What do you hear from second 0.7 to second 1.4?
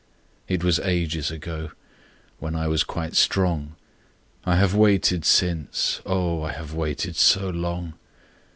ages